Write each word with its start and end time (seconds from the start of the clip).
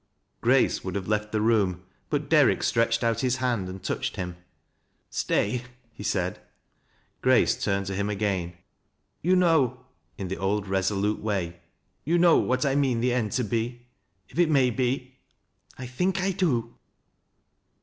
Grace 0.41 0.83
would 0.83 0.95
have 0.95 1.07
left 1.07 1.31
the 1.31 1.39
room, 1.41 1.83
but 2.09 2.27
Derrick 2.27 2.63
stretched 2.63 3.03
out 3.03 3.19
his 3.19 3.35
hand 3.35 3.69
and 3.69 3.83
touched 3.83 4.15
him. 4.15 4.35
«Stay—" 5.11 5.61
he 5.93 6.01
said. 6.01 6.39
Grace 7.21 7.63
turned 7.63 7.85
to 7.85 7.93
him 7.95 8.09
again." 8.09 8.57
You 9.21 9.35
know 9.35 9.85
"—in 10.17 10.27
the 10.27 10.37
old 10.37 10.67
resolute 10.67 11.23
way^ 11.23 11.57
—"you 12.03 12.17
know 12.17 12.37
what 12.37 12.65
I 12.65 12.73
mean 12.73 12.99
the 12.99 13.13
end 13.13 13.31
to 13.33 13.43
be, 13.43 13.85
if 14.29 14.39
it 14.39 14.49
may 14.49 14.71
be?"" 14.71 15.19
I 15.77 15.85
think 15.85 16.19
I 16.19 16.31
do." 16.31 16.73